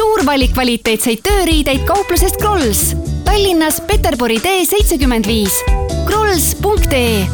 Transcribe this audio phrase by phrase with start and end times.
[0.00, 2.94] suur valik kvaliteetseid tööriideid kauplusest Krolls.
[3.26, 5.58] Tallinnas Peterburi tee seitsekümmend viis.
[6.06, 7.26] krolls.ee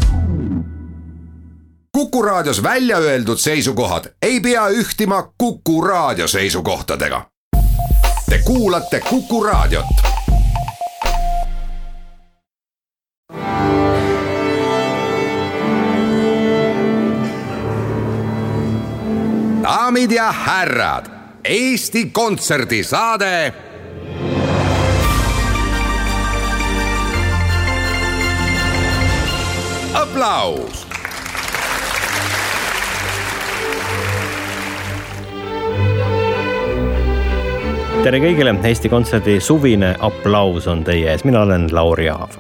[1.94, 7.22] Kuku Raadios välja öeldud seisukohad ei pea ühtima Kuku Raadio seisukohtadega.
[8.30, 9.86] Te kuulate Kuku Raadiot.
[19.62, 21.15] daamid ja härrad,
[21.48, 23.54] Eesti Kontserdi saade
[29.94, 30.85] aplaus
[38.06, 42.36] tere kõigile, Eesti Kontserdi suvine aplaus on teie ees, mina olen Lauri Aav.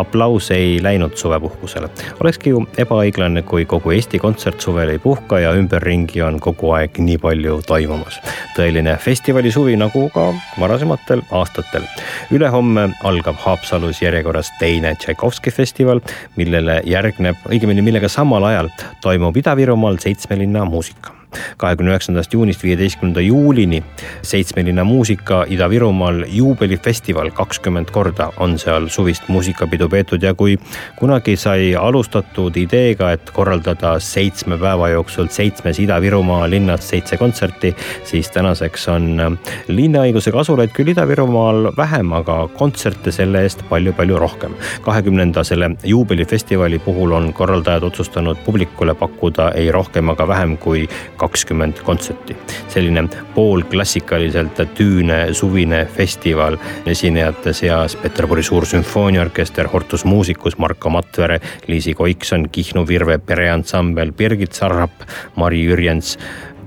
[0.00, 1.90] aplaus ei läinud suvepuhkusele,
[2.24, 6.96] olekski ju ebaõiglane, kui kogu Eesti Kontsert suvel ei puhka ja ümberringi on kogu aeg
[6.98, 8.16] nii palju toimumas.
[8.56, 11.84] tõeline festivali suvi nagu ka varasematel aastatel.
[12.32, 16.00] ülehomme algab Haapsalus järjekorras teine Tšaikovski festival,
[16.36, 21.19] millele järgneb, õigemini millega samal ajal toimub Ida-Virumaal seitsme linna muusika
[21.56, 23.82] kahekümne üheksandast juunist viieteistkümnenda juulini
[24.22, 30.56] seitsmeline muusika Ida-Virumaal juubelifestival, kakskümmend korda on seal suvist muusikapidu peetud ja kui
[30.98, 38.30] kunagi sai alustatud ideega, et korraldada seitsme päeva jooksul seitsmes Ida-Virumaa linnas seitse kontserti, siis
[38.34, 44.54] tänaseks on linnaõiguse kasulaid küll Ida-Virumaal vähem, aga kontserte selle eest palju-palju rohkem.
[44.82, 50.88] kahekümnenda selle juubelifestivali puhul on korraldajad otsustanud publikule pakkuda ei rohkem ega vähem kui
[51.20, 52.36] kakskümmend kontserti.
[52.68, 53.04] selline
[53.34, 62.48] poolklassikaliselt tüüne suvine festival esinejate seas Peterburi Suur Sümfooniaorkester, Hortus Musicus, Marko Matvere, Liisi Koikson,
[62.52, 65.04] Kihnu Virve pereansambel, Birgit Sarrap,
[65.36, 66.16] Mari Jürjens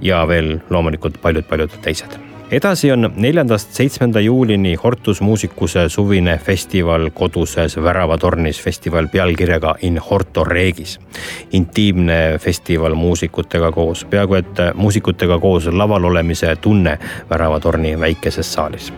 [0.02, 2.23] ja veel loomulikult paljud-paljud teised
[2.54, 10.44] edasi on neljandast seitsmenda juulini Hortus Musicuse suvine festival koduses Väravatornis, festival pealkirjaga In Horto
[10.44, 11.00] Regis.
[11.52, 18.94] intiimne festival muusikutega koos, peaaegu et muusikutega koos laval olemise tunne Väravatorni väikeses saalis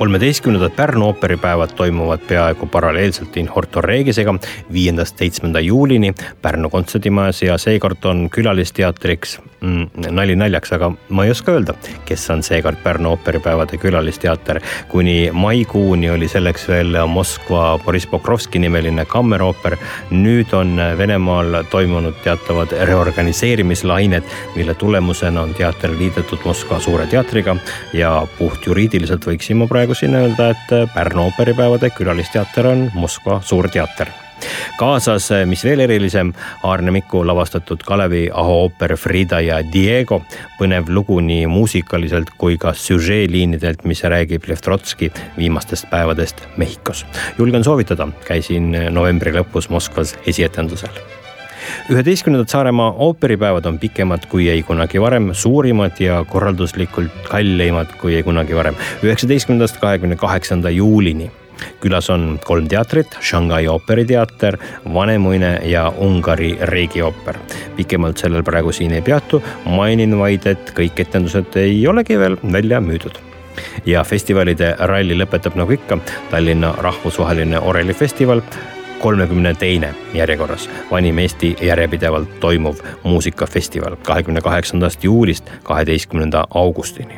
[0.00, 4.34] kolmeteistkümnendad Pärnu ooperipäevad toimuvad peaaegu paralleelselt In Horto Regisega
[4.72, 11.34] viiendast seitsmenda juulini Pärnu kontserdimajas ja seekord on külalisteatriks mm, nali naljaks, aga ma ei
[11.34, 11.74] oska öelda,
[12.08, 14.60] kes on seekord Pärnu ooperipäevade külalisteater.
[14.88, 19.76] kuni maikuuni oli selleks veel Moskva Boriss Pokrovski nimeline kammerooper.
[20.10, 24.22] nüüd on Venemaal toimunud teatavad reorganiseerimislained,
[24.56, 27.56] mille tulemusena on teater liidetud Moskva Suure teatriga
[27.92, 34.10] ja puhtjuriidiliselt võiksin ma praegu siin öelda, et Pärnu ooperipäevade külalisteater on Moskva Suurteater
[34.76, 40.22] kaasas, mis veel erilisem, Aarne Miku lavastatud Kalevi Aho ooper Frida ja Diego.
[40.58, 47.06] põnev lugu nii muusikaliselt kui ka süžeeliinidelt, mis räägib Lev Trotski viimastest päevadest Mehhikos.
[47.38, 51.19] julgen soovitada, käisin novembri lõpus Moskvas esietendusel
[51.90, 58.22] üheteistkümnendad Saaremaa ooperipäevad on pikemad kui ei kunagi varem, suurimad ja korralduslikult kallimad kui ei
[58.22, 58.74] kunagi varem.
[59.02, 61.30] üheksateistkümnendast kahekümne kaheksanda juulini
[61.80, 64.56] külas on kolm teatrit, Shanghai ooperiteater,
[64.94, 67.36] Vanemuine ja Ungari riigiooper.
[67.76, 72.80] pikemalt sellel praegu siin ei peatu, mainin vaid, et kõik etendused ei olegi veel välja
[72.80, 73.20] müüdud
[73.86, 75.98] ja festivalide ralli lõpetab nagu ikka
[76.30, 78.42] Tallinna rahvusvaheline orelifestival
[79.00, 82.74] kolmekümne teine järjekorras vanim Eesti järjepidevalt toimuv
[83.04, 87.16] muusikafestival kahekümne kaheksandast juulist kaheteistkümnenda augustini.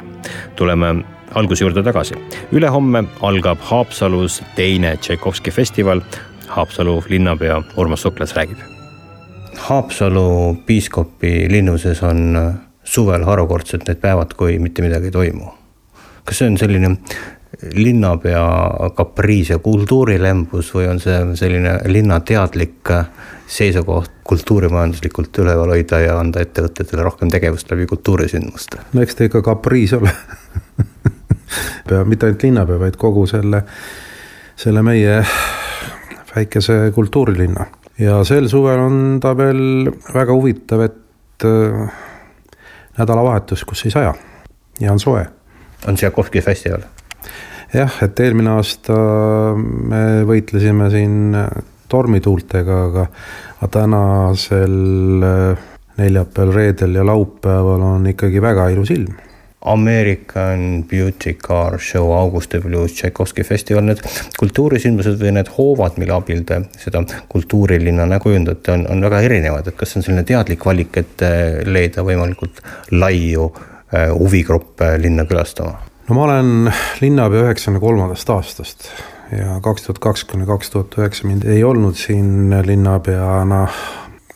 [0.57, 0.95] tuleme
[1.35, 2.15] alguse juurde tagasi.
[2.53, 6.01] ülehomme algab Haapsalus teine Tšaikovski festival.
[6.49, 8.59] Haapsalu linnapea Urmas Suklas räägib.
[9.57, 12.53] Haapsalu piiskopi linnuses on
[12.85, 15.45] suvel harukordselt need päevad, kui mitte midagi ei toimu.
[16.25, 16.97] kas see on selline
[17.75, 18.45] linnapea
[18.97, 22.91] kapriis ja kultuurilembus või on see selline linna teadlik
[23.47, 28.81] seisukoht kultuurimajanduslikult üleval hoida ja anda ettevõtetele rohkem tegevust läbi kultuurisündmuste?
[28.93, 30.13] no eks ta ikka kapriis ole
[31.89, 33.63] pea, mitte ainult linnapea, vaid kogu selle,
[34.57, 35.21] selle meie
[36.33, 37.67] väikese kultuurilinna.
[37.99, 42.01] ja sel suvel on ta veel väga huvitav, et äh,
[42.99, 44.15] nädalavahetus, kus ei saja
[44.81, 45.27] ja on soe.
[45.87, 46.89] on Tšaikovski festival
[47.73, 48.97] jah, et eelmine aasta
[49.57, 51.37] me võitlesime siin
[51.93, 53.07] tormituultega, aga,
[53.73, 55.67] tänasel äh,
[56.01, 59.21] neljapäeval, reedel ja laupäeval on ikkagi väga ilus ilm.
[59.63, 64.01] American Beauty Car Show, Auguste Blues, Tšaikovski festival, need
[64.41, 69.79] kultuurisündmused või need hoovad, mille abil te seda kultuurilinnana kujundate, on, on väga erinevad, et
[69.79, 71.25] kas see on selline teadlik valik, et
[71.69, 72.59] leida võimalikult
[72.91, 73.53] laiu
[73.93, 75.92] huvigruppe linna külastama?
[76.13, 76.69] No ma olen
[77.01, 78.89] linnapea üheksakümne kolmandast aastast
[79.33, 83.65] ja kaks tuhat kaks kuni kaks tuhat üheksa mind ei olnud siin linnapeana.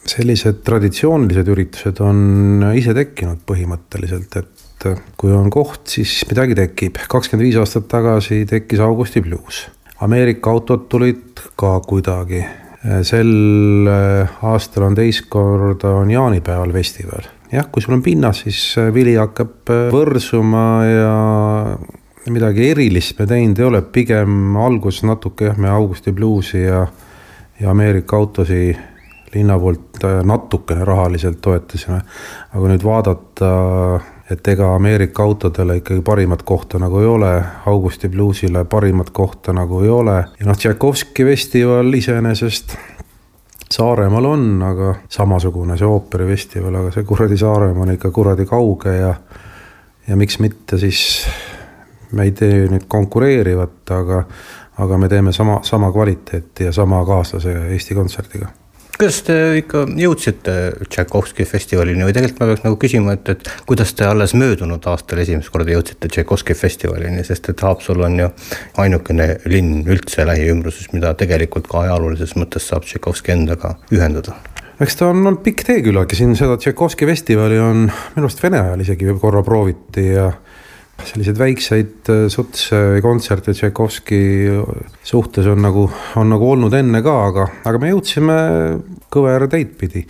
[0.07, 4.87] sellised traditsioonilised üritused on ise tekkinud põhimõtteliselt, et
[5.19, 7.03] kui on koht, siis midagi tekib.
[7.13, 9.67] kakskümmend viis aastat tagasi tekkis Augusti bluus.
[10.01, 12.45] Ameerika autod tulid ka kuidagi.
[13.03, 13.91] sel
[14.41, 19.71] aastal on teist korda on jaanipäeval festival jah, kui sul on pinnas, siis vili hakkab
[19.93, 21.15] võrsuma ja
[22.33, 26.87] midagi erilist me teinud ei ole, pigem alguses natuke jah, me Augusti bluusi ja,
[27.61, 28.77] ja Ameerika autosi
[29.35, 32.01] linna poolt äh, natukene rahaliselt toetasime.
[32.55, 33.51] aga nüüd vaadata,
[34.31, 37.33] et ega Ameerika autodele ikkagi parimat kohta nagu ei ole,
[37.67, 42.77] Augusti bluusile parimat kohta nagu ei ole ja noh, Tšaikovski festival iseenesest
[43.71, 49.15] Saaremaal on, aga samasugune see ooperifestival, aga see kuradi Saaremaa on ikka kuradi kauge ja
[50.09, 51.27] ja miks mitte siis
[52.13, 54.21] me ei tee nüüd konkureerivat, aga,
[54.79, 58.53] aga me teeme sama, sama kvaliteeti ja sama kaaslase Eesti Kontserdiga
[58.97, 60.55] kuidas te ikka jõudsite
[60.89, 65.21] Tšaikovski festivalini või tegelikult ma peaks nagu küsima, et, et kuidas te alles möödunud aastal
[65.21, 68.29] esimest korda jõudsite Tšaikovski festivalini, sest et Haapsalu on ju
[68.81, 74.39] ainukene linn üldse lähiümbruses, mida tegelikult ka ajaloolises mõttes saab Tšaikovski endaga ühendada.
[74.81, 78.61] Eks ta on olnud pikk tee küllaltki, siin seda Tšaikovski festivali on minu arust Vene
[78.61, 80.31] ajal isegi korra prooviti ja
[81.05, 84.21] selliseid väikseid äh, sutse või kontserte Tšaikovski
[85.07, 88.37] suhtes on nagu, on nagu olnud enne ka, aga, aga me jõudsime
[89.13, 90.07] kõvera teid pidi.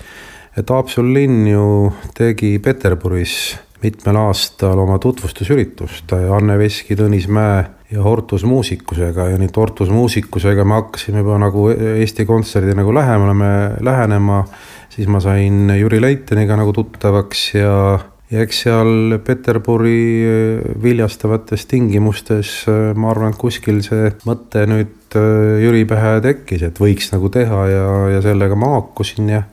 [0.56, 8.02] et Haapsalu linn ju tegi Peterburis mitmel aastal oma tutvustusüritust Anne Veski, Tõnis Mäe ja
[8.02, 13.52] Hortus muusikusega ja nüüd Hortus muusikusega me hakkasime juba nagu Eesti Kontserdi nagu lähemale,
[13.84, 14.42] lähenema,
[14.90, 17.76] siis ma sain Jüri Leiteniga nagu tuttavaks ja
[18.31, 25.19] ja eks seal Peterburi äh, viljastavates tingimustes äh, ma arvan, et kuskil see mõte nüüd
[25.19, 27.87] äh, Jüri pähe tekkis, et võiks nagu teha ja,
[28.17, 29.44] ja sellega ma haakusin ja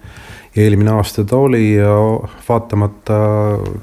[0.55, 1.93] eelmine aasta ta oli ja
[2.47, 3.17] vaatamata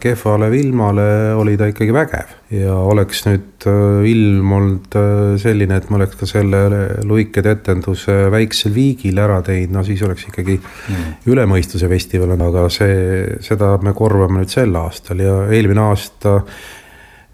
[0.01, 2.37] kehvale ilmale oli ta ikkagi vägev.
[2.51, 6.63] ja oleks nüüd äh, ilm olnud äh, selline, et ma oleks ka selle
[7.07, 11.11] luikede etenduse väiksel viigil ära teinud, no siis oleks ikkagi mm.
[11.31, 16.41] üle mõistuse festival, aga see, seda me korvame nüüd sel aastal ja eelmine aasta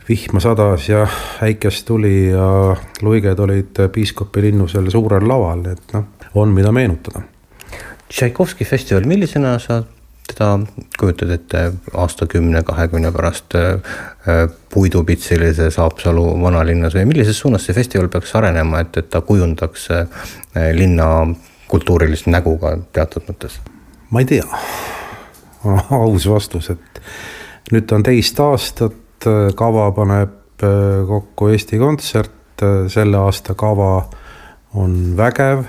[0.09, 1.05] vihma sadas ja
[1.44, 2.49] äikest tuli ja
[3.03, 7.25] luiged olid piiskopi linnusel suurel laval, et noh, on, mida meenutada
[8.08, 9.82] Tšaikovski festival, millisena sa
[10.26, 10.58] teda
[10.99, 13.73] kujutad ette aastakümne, kahekümne pärast äh,
[14.29, 19.88] äh, puidupitsilises Haapsalu vanalinnas või millises suunas see festival peaks arenema, et, et ta kujundaks
[19.94, 20.06] äh,
[20.75, 21.08] linna
[21.70, 23.61] kultuurilist nägu ka teatud mõttes?
[24.11, 24.47] ma ei tea,
[26.00, 27.02] aus vastus, et
[27.75, 29.26] nüüd on teist aastat,
[29.59, 30.62] kava paneb
[31.09, 32.62] kokku Eesti Kontsert,
[32.93, 34.06] selle aasta kava
[34.79, 35.64] on vägev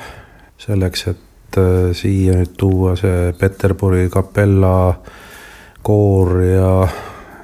[0.62, 4.98] selleks, et et äh, siia nüüd tuua see Peterburi kapella
[5.82, 6.72] koor ja,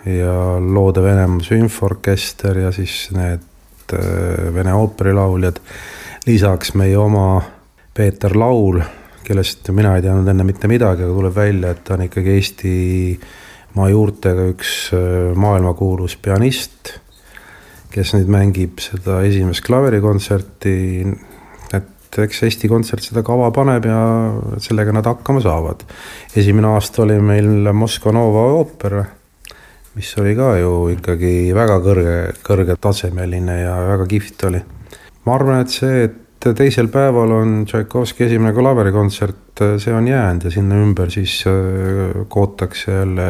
[0.06, 5.60] ja Loode Venemaa sümforkester ja siis need äh, vene ooperilauljad.
[6.26, 7.42] lisaks meie oma
[7.94, 8.82] Peeter Laul,
[9.24, 13.90] kellest mina ei teadnud enne mitte midagi, aga tuleb välja, et ta on ikkagi Eestimaa
[13.90, 16.98] juurtega üks äh, maailmakuulus pianist,
[17.94, 20.74] kes nüüd mängib seda esimest klaverikontserti
[22.14, 24.00] et eks Eesti Kontsert seda kava paneb ja
[24.62, 25.84] sellega nad hakkama saavad.
[26.36, 29.00] esimene aasta oli meil Moskva Nova ooper,
[29.98, 34.62] mis oli ka ju ikkagi väga kõrge, kõrgetasemeline ja väga kihvt oli.
[35.26, 40.52] ma arvan, et see, et teisel päeval on Tšaikovski esimene klaverikontsert, see on jäänud ja
[40.54, 43.28] sinna ümber siis äh, kootakse jälle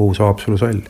[0.00, 0.80] uus Haapsalu sall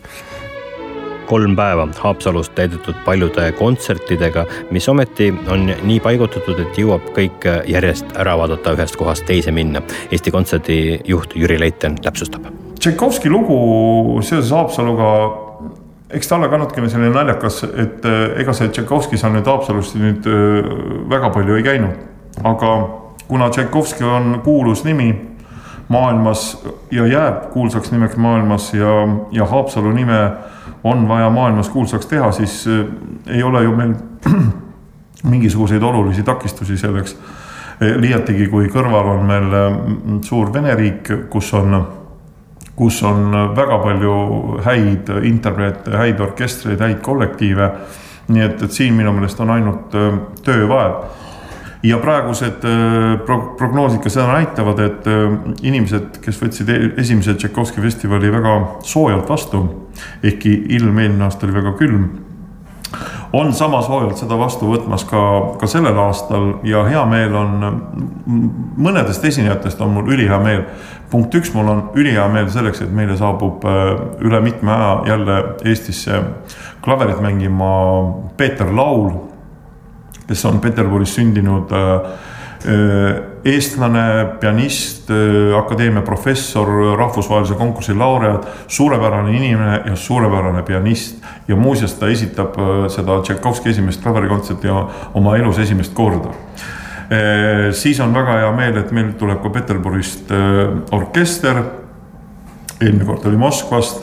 [1.33, 8.13] kolm päeva Haapsalus täidetud paljude kontsertidega, mis ometi on nii paigutatud, et jõuab kõik järjest
[8.21, 9.81] ära vaadata, ühest kohast teise minna.
[10.13, 10.77] Eesti Kontserdi
[11.09, 12.51] juht Jüri Leiten täpsustab.
[12.77, 13.57] Tšaikovski lugu
[14.21, 15.09] seoses Haapsaluga
[16.13, 19.97] eks ta ole ka natukene selline naljakas, et eh, ega see Tšaikovski seal nüüd Haapsalust
[19.97, 20.73] nüüd eh,
[21.17, 22.09] väga palju ei käinud.
[22.45, 22.73] aga
[23.29, 25.15] kuna Tšaikovski on kuulus nimi
[25.93, 28.93] maailmas ja jääb kuulsaks nimeks maailmas ja,
[29.31, 30.31] ja Haapsalu nime
[30.85, 32.87] on vaja maailmas kuulsaks teha, siis äh,
[33.27, 33.95] ei ole ju meil
[35.33, 37.17] mingisuguseid olulisi takistusi selleks.
[37.83, 39.77] Äh, liiatigi, kui kõrval on meil äh,
[40.25, 41.77] suur Vene riik, kus on,
[42.77, 44.15] kus on väga palju
[44.65, 47.71] häid interpreete, häid orkestreid, häid kollektiive.
[48.33, 49.95] nii et, et siin minu meelest on ainult
[50.47, 50.93] töövaev
[51.83, 57.35] ja praegused äh, pro prognoosid ka seda näitavad, et äh, inimesed, kes võtsid e-, esimese
[57.35, 59.65] Tšaikovski festivali väga soojalt vastu,
[60.23, 62.07] ehkki ilm eelmine aasta oli väga külm,
[63.33, 65.23] on sama soojalt seda vastu võtmas ka,
[65.59, 67.55] ka sellel aastal ja hea meel on,
[68.77, 70.67] mõnedest esinejatest on mul ülihea meel.
[71.11, 73.91] punkt üks, mul on ülihea meel selleks, et meile saabub äh,
[74.23, 76.23] üle mitme aja jälle Eestisse
[76.85, 77.75] klaverit mängima
[78.37, 79.32] Peeter Laul
[80.27, 81.95] kes on Peterburis sündinud äh,
[82.65, 84.05] äh, eestlane,
[84.41, 91.23] pianist, äh, akadeemia professor, rahvusvahelise konkursi laureaat, suurepärane inimene ja suurepärane pianist.
[91.49, 92.55] ja muuseas, ta esitab
[92.89, 94.69] seda Tšaikovski esimest klaverikontserti
[95.15, 96.31] oma elus esimest korda.
[97.73, 100.31] siis on väga hea meel, et meil tuleb ka Peterburist
[100.91, 101.63] orkester.
[102.81, 104.01] eelmine kord oli Moskvast,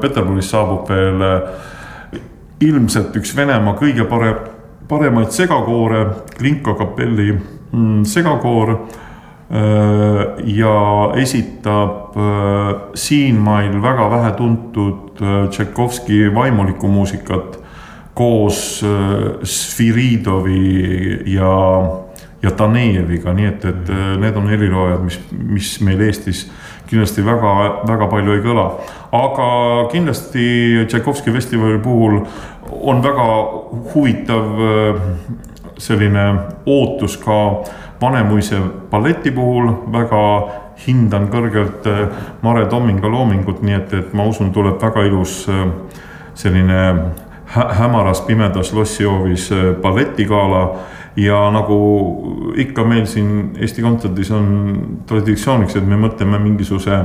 [0.00, 1.22] Peterburist saabub veel
[2.60, 4.57] ilmselt üks Venemaa kõige parem
[4.88, 6.06] paremaid segakoore,
[6.38, 7.32] Klinka kapelli
[7.72, 8.78] mm, segakoor äh,
[10.44, 17.58] ja esitab äh, siinmail väga vähe tuntud äh, Tšaikovski vaimulikku muusikat
[18.14, 18.84] koos
[19.44, 21.52] Sviridovi ja,
[22.42, 26.48] ja Danejeviga, nii et, et need on heliloojad, mis, mis meil Eestis
[26.88, 27.54] kindlasti väga,
[27.88, 28.66] väga palju ei kõla.
[29.12, 29.48] aga
[29.92, 30.46] kindlasti
[30.88, 32.20] Tšaikovski festivali puhul
[32.70, 33.26] on väga
[33.94, 35.02] huvitav äh,
[35.78, 36.24] selline
[36.66, 37.64] ootus ka
[38.00, 40.22] Vanemuise balleti puhul, väga
[40.86, 42.04] hindan kõrgelt äh,
[42.42, 45.66] Mare Tominga loomingut, nii et, et ma usun, tuleb väga ilus äh,
[46.38, 46.84] selline
[47.48, 49.48] hämaras pimedas lossijoovis
[49.82, 50.62] balletigala
[51.18, 51.78] ja nagu
[52.56, 54.48] ikka meil siin Eesti Kontserdis on
[55.08, 56.98] traditsiooniks, et me mõtleme mingisuguse,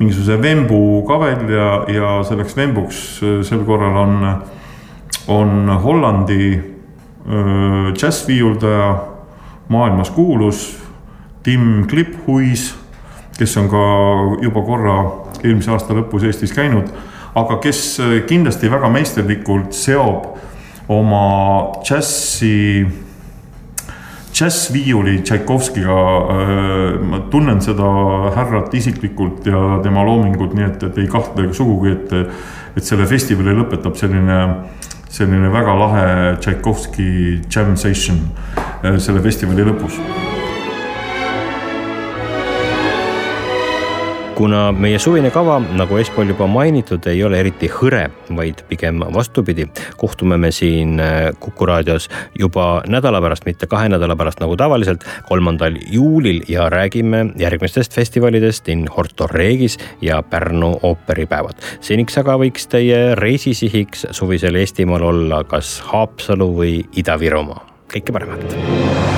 [0.00, 3.02] mingisuguse vembu ka välja ja selleks vembuks
[3.46, 4.16] sel korral on
[5.28, 6.60] on Hollandi
[7.94, 8.96] džässviiuldaja,
[9.68, 10.78] maailmas kuulus
[11.42, 12.74] Tim Kliphuis,
[13.38, 13.82] kes on ka
[14.42, 14.96] juba korra
[15.44, 16.88] eelmise aasta lõpus Eestis käinud,
[17.36, 17.82] aga kes
[18.28, 20.32] kindlasti väga meisterlikult seob
[20.88, 21.26] oma
[21.84, 22.86] džässi,
[24.38, 25.96] džässviiuli Tšaikovskiga.
[27.10, 27.88] ma tunnen seda
[28.36, 32.14] härrat isiklikult ja tema loomingut, nii et, et ei kahtle sugugi, et,
[32.78, 34.38] et selle festivali lõpetab selline
[35.08, 37.10] selline väga lahe Tšaikovski
[37.50, 38.20] jam session
[38.84, 39.96] äh, selle festivali lõpus
[44.38, 48.04] kuna meie suvine kava, nagu eespool juba mainitud, ei ole eriti hõre,
[48.38, 49.66] vaid pigem vastupidi,
[49.98, 52.06] kohtume me siin äh, Kuku raadios
[52.38, 58.70] juba nädala pärast, mitte kahe nädala pärast nagu tavaliselt, kolmandal juulil ja räägime järgmistest festivalidest
[58.70, 61.58] in Horto Regis ja Pärnu ooperipäevad.
[61.80, 67.64] seniks aga võiks teie reisisihiks suvisel Eestimaal olla kas Haapsalu või Ida-Virumaa.
[67.90, 69.17] kõike paremat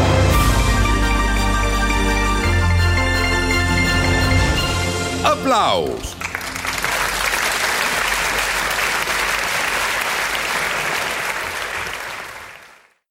[5.50, 6.19] aplaus